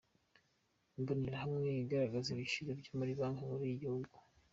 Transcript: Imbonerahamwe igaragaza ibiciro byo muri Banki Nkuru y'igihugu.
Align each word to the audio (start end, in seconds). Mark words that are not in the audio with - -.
Imbonerahamwe 0.99 1.69
igaragaza 1.83 2.27
ibiciro 2.31 2.71
byo 2.79 2.91
muri 2.99 3.11
Banki 3.19 3.43
Nkuru 3.47 3.63
y'igihugu. 3.69 4.15